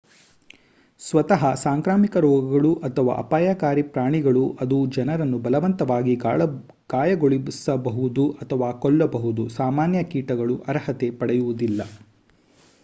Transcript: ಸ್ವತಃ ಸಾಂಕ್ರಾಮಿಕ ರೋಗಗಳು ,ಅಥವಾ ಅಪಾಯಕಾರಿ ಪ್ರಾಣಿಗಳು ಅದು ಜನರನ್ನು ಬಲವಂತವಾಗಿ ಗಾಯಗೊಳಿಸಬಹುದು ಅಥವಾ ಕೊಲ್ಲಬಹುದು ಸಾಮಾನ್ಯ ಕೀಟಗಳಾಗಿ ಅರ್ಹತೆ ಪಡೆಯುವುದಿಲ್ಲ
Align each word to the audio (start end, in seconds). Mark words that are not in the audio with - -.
ಸ್ವತಃ 1.01 1.41
ಸಾಂಕ್ರಾಮಿಕ 1.63 2.15
ರೋಗಗಳು 2.23 2.71
,ಅಥವಾ 2.87 3.13
ಅಪಾಯಕಾರಿ 3.23 3.83
ಪ್ರಾಣಿಗಳು 3.91 4.43
ಅದು 4.63 4.77
ಜನರನ್ನು 4.95 5.37
ಬಲವಂತವಾಗಿ 5.45 6.15
ಗಾಯಗೊಳಿಸಬಹುದು 6.93 8.25
ಅಥವಾ 8.41 8.69
ಕೊಲ್ಲಬಹುದು 8.81 9.45
ಸಾಮಾನ್ಯ 9.59 10.01
ಕೀಟಗಳಾಗಿ 10.13 10.65
ಅರ್ಹತೆ 10.73 11.09
ಪಡೆಯುವುದಿಲ್ಲ 11.19 11.81